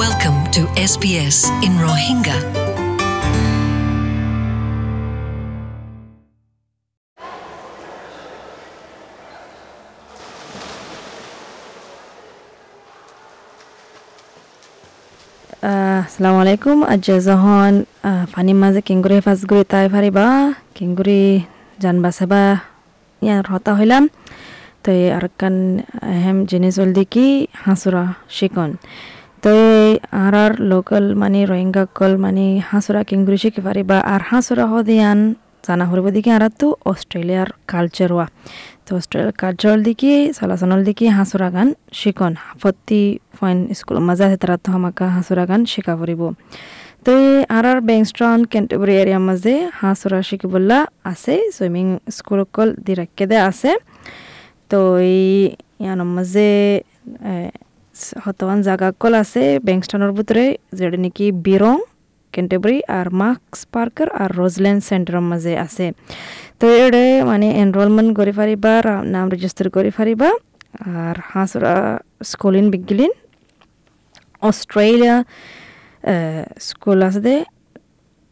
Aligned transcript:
Welcome 0.00 0.40
to 0.52 0.62
SBS 0.82 1.38
in 1.60 1.76
Rohingya. 1.76 2.36
আসসালামু 16.00 16.38
আলাইকুম 16.44 16.78
আজ 16.92 17.06
যখন 17.28 17.72
ফানি 18.32 18.52
মাঝে 18.62 18.80
কিংগুরি 18.88 19.16
ফাঁসগুড়ি 19.26 19.62
তাই 19.72 19.86
ফারিবা 19.94 20.26
কিংগুরি 20.76 21.22
জানবা 21.82 22.10
সাবা 22.18 22.42
ইয়ার 23.22 23.44
হতা 23.52 23.72
হইলাম 23.78 24.04
তো 24.84 24.90
আর 25.16 25.24
কান 25.40 25.56
হেম 26.24 26.38
জিনিস 26.50 26.74
হল 26.80 26.90
দেখি 26.98 27.26
হাঁসুরা 27.64 28.04
শিকন 28.36 28.70
তো 29.43 29.55
আর 30.23 30.33
আর 30.43 30.53
লোকাল 30.71 31.05
মানে 31.21 31.39
রোহিঙ্গা 31.51 31.83
কল 31.97 32.13
মানে 32.25 32.45
হাঁসুরা 32.69 33.01
কিংগুরি 33.09 33.37
শিখে 33.43 33.61
পারিবা 33.67 33.97
আর 34.13 34.21
হাঁসুরা 34.29 34.65
হদিয়ান 34.71 35.19
জানা 35.65 35.85
হরিব 35.89 36.07
দেখি 36.15 36.29
আর 36.37 36.43
তো 36.61 36.67
অস্ট্রেলিয়ার 36.91 37.49
কালচার 37.71 38.09
হওয়া 38.13 38.27
তো 38.85 38.91
অস্ট্রেলিয়ার 38.99 39.33
কালচার 39.41 39.77
দেখি 39.87 40.13
চলাচল 40.37 40.81
দেখি 40.89 41.05
হাঁসুরা 41.17 41.49
গান 41.55 41.67
শিকন। 41.99 42.33
প্রতি 42.61 43.03
ফাইন 43.37 43.57
স্কুল 43.79 43.97
মাজা 44.07 44.25
তারা 44.41 44.55
তো 44.63 44.69
আমাকে 44.77 45.05
হাঁসুরা 45.15 45.43
গান 45.49 45.61
শিকা 45.71 45.93
পড়িব 45.99 46.21
তো 47.05 47.11
আর 47.55 47.65
আর 47.71 47.79
বেংস্ট্রন 47.89 48.39
কেন্টাবরি 48.51 48.93
এরিয়া 49.01 49.19
মাঝে 49.27 49.55
হাঁসুরা 49.79 50.19
শিকিবল্লা 50.29 50.79
আছে 51.11 51.35
সুইমিং 51.55 51.87
স্কুল 52.17 52.41
কল 52.55 52.69
দিরাক্কে 52.85 53.25
দে 53.31 53.37
আছে। 53.49 53.71
তো 54.71 54.79
এই 55.13 55.23
ইয়ানোর 55.81 56.09
মাঝে 56.17 56.49
হতবান 58.23 58.59
জাগা 58.67 58.89
কল 59.01 59.13
আছে 59.23 59.43
বেংস্টনের 59.67 60.11
ভিতরে, 60.17 60.45
যেটা 60.77 60.97
নাকি 61.05 61.25
বিরং 61.45 61.77
কেন্টেবরি 62.33 62.77
আর 62.97 63.07
মার্কস 63.21 63.61
পার্কার 63.73 64.07
আর 64.21 64.29
রোজল্যান্ড 64.41 64.81
সেন্টারের 64.89 65.25
মাঝে 65.31 65.53
আছে। 65.65 65.85
তো 66.59 66.65
এড়ে 66.83 67.05
মানে 67.29 67.47
এনরোলমেন্ট 67.63 68.11
করে 68.19 68.33
পারিবা 68.39 68.73
নাম 69.15 69.25
রেজিস্টার 69.33 69.67
করে 69.75 69.89
পারিবা 69.97 70.29
আর 71.01 71.15
হাঁসরা 71.31 71.75
স্কুলিন 72.29 72.67
বিগিলিন 72.73 73.11
অস্ট্রেলিয়া 74.49 75.15
স্কুল 76.67 76.99
আছে 77.07 77.21
দে 77.27 77.35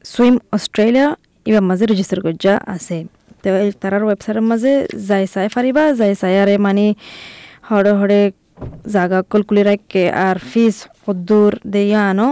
সুইম 0.05 0.35
অস্ট্রেলিয়া 0.57 1.07
এবার 1.49 1.63
মাঝে 1.69 1.83
রেজিস্টার 1.91 2.19
করজা 2.25 2.53
আছে। 2.75 2.97
তো 3.41 3.49
তারার 3.81 4.03
ওয়েবসাইটের 4.07 4.45
মাঝে 4.51 4.73
যাই 5.09 5.25
চাই 5.33 5.47
পারিবা 5.55 5.83
যাই 5.99 6.13
চাই 6.21 6.35
আরে 6.43 6.55
মানে 6.65 6.85
হরে 7.69 7.91
হরে 7.99 8.21
রাখে 9.69 10.03
আর 10.25 10.37
ফিস 10.49 10.75
হদ্দুর 11.05 11.51
দেয়া 11.73 12.01
আনো 12.11 12.29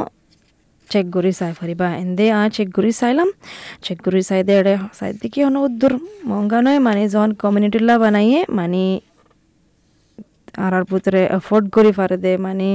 চেক 0.89 1.05
করি 1.15 1.31
চাই 1.39 1.51
পারিবা 1.59 1.87
এন্দে 2.03 2.25
আ 2.39 2.41
চেক 2.55 2.69
করি 2.77 2.91
চাইলাম। 3.01 3.29
চেক 3.85 3.97
করি 4.05 4.21
চাই 4.29 4.41
দে 4.47 4.53
এড়ে 4.59 4.73
চাই 4.99 5.11
দেখি 5.21 5.39
হনো 5.45 5.59
উদ্দুর 5.67 5.93
মহঙ্গা 6.29 6.59
নয় 6.65 6.79
মানে 6.87 7.03
যখন 7.13 7.31
কমিউনিটিলা 7.41 7.95
বানাইয়ে 8.03 8.39
মানে 8.49 8.83
আর 10.63 10.71
আর 10.77 10.83
ভিতরে 10.91 11.21
এফোর্ড 11.37 11.65
করি 11.75 11.91
পারে 11.99 12.17
দে 12.23 12.31
মানে 12.45 12.67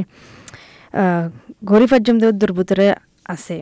ঘড়ি 1.70 1.86
পর্যন্ত 1.92 2.20
উদ্দুর 2.32 2.52
ভিতরে 2.58 2.86
আছে 3.34 3.56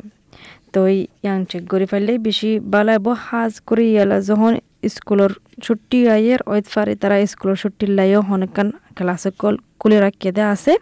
তো 0.72 0.80
ইয়াং 1.24 1.38
চেক 1.50 1.64
করে 1.72 1.86
ফেললে 1.90 2.12
বেশি 2.26 2.50
ভালো 2.72 2.92
হব 2.96 3.06
হাজ 3.26 3.52
করে 3.68 3.84
ইয়ালা, 3.92 4.16
যখন 4.28 4.52
স্কুলের 4.82 5.32
ছুটি 5.62 5.98
আইয়ের 6.14 6.40
ওই 6.52 6.60
ফারে 6.72 6.92
তারা 7.02 7.16
স্কুলের 7.32 7.56
ছুটির 7.62 7.90
লাইও 7.98 8.20
অনেকখান 8.34 8.68
ক্লাস 8.96 9.22
কল 9.40 9.54
খুলে 9.80 9.98
রাখিয়ে 10.00 10.32
দেওয়া 10.36 10.50
আছে। 10.56 10.72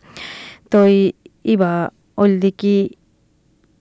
তো 0.71 0.79
ইবা 1.53 1.73
ওল 2.19 2.33
দেখি 2.45 2.77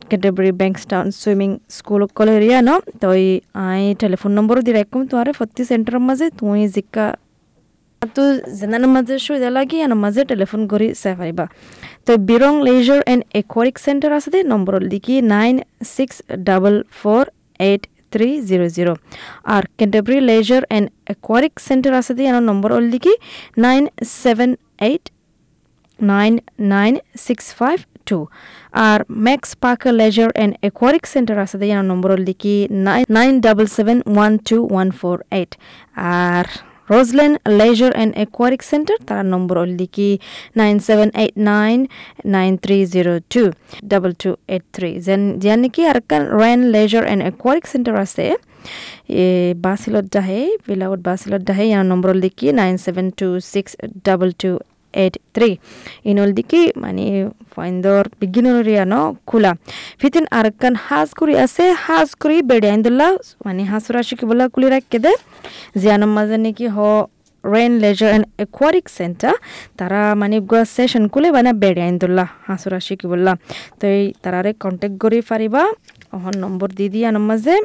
Canterbury 0.01 0.51
Bankstown 0.61 1.07
swimming 1.21 1.49
school 1.77 2.01
call 2.17 2.29
area 2.37 2.59
ন 2.67 2.69
তো 3.01 3.07
আই 3.65 3.81
টেলিফোন 4.01 4.31
নম্বরও 4.37 4.61
দিয়ে 4.65 4.75
রাখুম 4.79 5.01
তোমার 5.09 5.27
প্রতি 5.39 5.63
সেন্টারের 5.71 6.03
মাঝে 6.09 6.25
তুমি 6.39 6.63
জিকা 6.75 7.05
তো 8.15 8.23
জেনার 8.59 8.85
মাঝে 8.95 9.15
সুবিধা 9.25 9.49
লাগে 9.57 9.77
আর 9.85 9.93
মাঝে 10.03 10.21
টেলিফোন 10.31 10.61
করে 10.71 10.87
পারিবা 11.19 11.45
তো 12.05 12.11
Birrong 12.29 12.53
leisure 12.67 13.01
and 13.11 13.21
aquatic 13.41 13.75
centre 13.85 14.09
আছে 14.17 14.29
দে 14.33 14.39
নম্বর 14.53 14.73
লিখি 14.91 15.15
nine 15.35 15.55
six 15.95 16.15
double 16.47 16.75
four 16.99 17.23
eight 17.59 17.83
three 18.17 18.29
zero 18.49 18.65
zero 18.77 18.93
R 19.47 19.63
Canterbury 19.77 20.19
leisure 20.29 20.63
and 20.69 20.87
aquatic 21.13 21.53
centre 21.67 21.91
আছে 21.99 22.11
দে 22.17 22.23
এনার 22.23 22.45
নম্বর 22.49 22.69
লিখি 22.93 23.13
nine 23.65 23.83
seven 24.21 24.49
eight 24.81 25.05
nine 25.99 26.33
nine 26.73 26.93
six 27.25 27.45
five 27.59 27.77
two 28.07 28.17
R 28.87 28.99
Max 29.25 29.49
Parker 29.63 29.93
leisure 30.01 30.29
and 30.31 30.53
aquatic 30.69 31.03
centre 31.13 31.35
আছে 31.45 31.55
দে 31.61 31.65
এনার 31.73 31.87
number 31.91 32.09
লিখি 32.29 32.55
nine 32.85 33.03
nine 33.17 33.33
double 33.45 33.67
seven 33.77 33.97
one 34.07 34.31
two 34.47 34.57
one 34.73 34.87
four 34.99 35.15
eight 35.39 35.51
R 36.33 36.45
Roselands 36.87 37.31
leisure 37.59 37.91
and 37.97 38.11
aquatic 38.17 38.61
centre 38.71 38.97
তার 39.09 39.23
number 39.33 39.55
লিখি 39.79 40.11
nine 40.57 40.75
seven 40.87 41.09
eight 41.21 41.35
nine 41.51 41.77
nine 42.35 42.51
three 42.63 42.77
zero 42.93 43.13
two 43.33 43.43
double 43.91 44.11
two 44.21 44.29
eight 44.53 44.63
three 44.75 44.89
যেন 45.07 45.21
যেন 45.43 45.57
নাকি 45.63 45.81
আর 45.91 45.97
Wran 46.41 46.59
leisure 46.75 47.03
and 47.07 47.21
aquatic 47.25 47.65
centre 47.73 47.93
আছে 48.05 48.25
বাসিলত 49.61 50.05
ডাহে 50.13 50.41
বিলাউট 50.67 50.99
বাসিলত 51.09 51.41
ডাহে 51.49 51.65
ইয়ার 51.67 51.85
নম্বর 51.91 52.11
লিখি 52.23 52.47
nine 52.61 52.75
seven 52.85 53.07
two 53.19 53.27
six 53.53 53.71
double 54.05 54.29
two 54.41 54.51
eight 54.97 55.15
three 55.35 55.49
enol 56.09 56.29
দিকে 56.37 56.61
মানে 56.75 57.05
ফাইন্দর 57.53 58.03
বিজ্ঞানরিয়া 58.21 58.83
ন 58.85 58.95
খোলা 59.29 59.51
ফিতিন 60.01 60.25
আরকান 60.39 60.73
হাজ 60.85 61.09
করি 61.19 61.33
আছে 61.45 61.65
হাজ 61.85 62.09
করি 62.21 62.37
বেড়ে 62.49 62.67
আইন্দুল্লাহ 62.73 63.09
মানে 63.45 63.61
হাঁসুরা 63.71 64.01
শিকিবলা 64.07 64.45
কুলি 64.53 64.67
রাখকে 64.75 64.97
দে 65.05 65.13
জিয়ানোর 65.79 66.11
মাঝে 66.17 66.37
নাকি 66.45 66.65
হ 66.75 66.79
Wran 67.43 67.73
leisure 67.83 68.09
and 68.11 68.25
aquatic 68.43 68.85
centre 68.97 69.33
তারা 69.79 70.01
মানে 70.21 70.37
গুয়া 70.49 70.63
সেশন 70.75 71.03
কুলে 71.13 71.29
মানে 71.37 71.51
বেড়ে 71.61 71.81
আইন্দুল্লাহ 71.87 72.27
হাঁসুরা 72.47 72.79
শিকিবল্লা 72.87 73.33
তো 73.79 73.83
এই 73.93 74.03
তারারে 74.23 74.51
কন্টেক্ট 74.63 74.95
করি 75.03 75.19
পারিবা 75.29 75.63
অহন 76.15 76.35
নম্বর 76.43 76.69
দি 76.77 76.85
দিয়া 76.93 77.09
মাঝে 77.29 77.55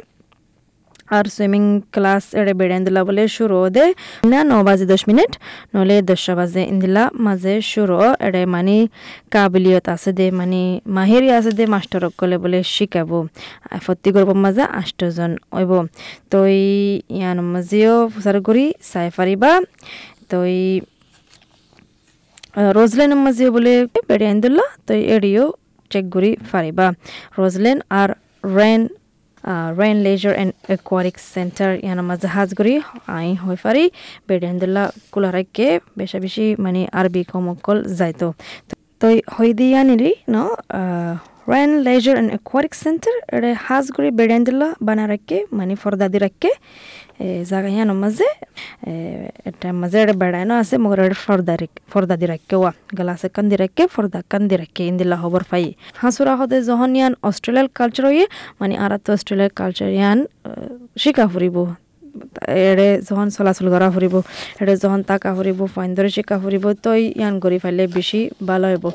আর 1.15 1.25
সুইমিং 1.35 1.63
ক্লাস 1.93 2.23
এড়ে 2.39 2.53
বেড়ে 2.59 2.77
দিলা 2.85 3.01
বলে 3.07 3.23
শুরু 3.35 3.57
দে। 3.75 3.85
না, 4.31 4.39
ন 4.51 4.53
বাজে 4.67 4.85
দশ 4.93 5.01
মিনিট 5.09 5.31
নহলে 5.73 5.95
দশটা 6.09 6.33
বাজে 6.39 6.61
ইন্দিলা 6.71 7.03
মাঝে 7.25 7.53
শুরু 7.71 7.97
এড়ে 8.27 8.41
মানে 8.53 8.77
কাবিলিয়ত 9.33 9.85
আছে 9.95 10.11
দে 10.19 10.25
মানে 10.39 10.61
মাহিরি 10.97 11.29
আছে 11.37 11.51
দে, 11.57 11.63
মাস্টার 11.73 12.01
কলে 12.19 12.37
বলে 12.43 12.59
শিকাবো। 12.73 13.19
ফত্তি 13.85 14.09
করব 14.15 14.29
মাঝে 14.45 14.63
আষ্টজন 14.79 15.31
ওইব 15.57 15.71
তো 16.31 16.39
ইয়ান 17.17 17.37
মাঝেও 17.53 17.95
ফুসার 18.13 18.37
করি, 18.47 18.65
চাই 18.89 19.07
পারিবা 19.17 19.51
তো 20.29 20.37
রোজলেন 22.77 23.11
মাঝে 23.25 23.45
বলে 23.55 23.73
বেড়ে 24.07 24.25
আইন্দুল্লা 24.31 24.65
তো 24.87 24.93
এড়িও 25.15 25.45
চেক 25.91 26.05
করি 26.15 26.31
পারিবা 26.51 26.85
Roselands 27.39 27.77
R 27.99 28.09
Wran 28.57 28.81
Wran 29.79 29.97
leisure 30.05 30.33
and 30.41 30.53
aquatic 30.75 31.15
centre 31.33 31.69
Iyana 31.85 32.03
মাঝে 32.09 32.27
হাজগরি, 32.35 32.75
আই 33.17 33.27
হয়ে 33.43 33.59
পারি 33.65 33.83
বেডেন্দুল্লা 34.27 34.83
কুলারাইকে 35.13 35.67
বেশা 35.99 36.17
বেশি 36.25 36.45
মানে 36.63 36.81
আরবি 36.99 37.21
কমকল 37.31 37.77
যাইতো। 37.99 38.27
তো 38.99 39.07
হই 39.35 39.49
দিয়া 39.59 39.81
নিরি 39.89 40.11
ন? 40.33 40.35
একোয়ারিক 41.47 42.73
সেন্টার 42.83 43.15
এটা 43.35 43.49
হাজগরি 43.67 44.09
বেডেন্দুল্লা 44.11 44.67
বানা 44.81 45.05
রাখকে 45.07 45.37
মানে 45.51 45.73
ফর্দা 45.75 46.07
দি 46.13 46.17
রাখকে 46.17 46.49
জায়গা 47.51 47.69
ইয়ানোর 47.75 47.99
মাঝে 48.03 48.27
এটা 49.49 49.67
মাঝে 49.81 49.97
এটা 50.03 50.15
বেড়ানো 50.21 50.53
আছে 50.61 50.75
মগর 50.83 50.99
এটা 50.99 51.19
ফর্দা 51.25 51.53
ফর্দা 51.91 52.15
দি 52.21 52.25
রাখকে 52.25 52.55
ওয়া 52.55 52.71
গালাসে 52.97 53.27
কান 53.35 53.45
দি 53.49 53.55
রাখকে 53.55 53.83
ফর্দা 53.95 54.19
কান 54.31 54.41
দি 54.49 54.55
রাখকে 54.61 54.81
ইন্দিল্লা 54.91 55.17
খবর 55.23 55.41
পাই 55.51 55.65
হাসুরা 56.01 56.33
হদে 56.39 56.57
যখন 56.69 56.89
ইয়ান 56.97 57.13
অস্ট্রেলিয়ার 57.29 57.67
কালচার 57.79 58.03
হইয়ে 58.05 58.25
মানে 58.59 58.73
আর 58.83 58.91
তো 59.05 59.09
অস্ট্রেলিয়ার 59.13 59.53
কালচার 59.59 59.89
ইয়ান 59.97 60.17
শিকা 60.97 61.25
ফুরিব 61.33 61.57
এড়ে 62.63 62.89
যখন 63.07 63.27
চলাচল 63.29 63.67
করা 63.73 63.87
ফুরিব 63.95 64.15
এড়ে 64.61 64.73
যখন 64.83 64.99
তাকা 65.09 65.29
ফুরিব 65.37 65.59
ফাইন 65.75 65.89
ধরে 65.97 66.09
শিকা 66.15 66.35
ফুরিব 66.43 66.65
তো 66.83 66.91
ইয়ান 67.11 67.33
করি 67.43 67.57
ফাইলে 67.63 67.83
বেশি 67.97 68.19
ভালো 68.49 68.65
হইব 68.71 68.85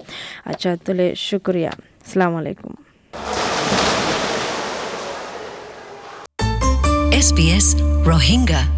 আচ্ছা 0.50 0.70
তাহলে 0.76 1.06
শুক্রিয়া 1.28 1.72
আসসালামু 2.07 2.35
আলাইকুম 2.41 2.71
SBS 7.27 7.67
Rohingya. 8.09 8.76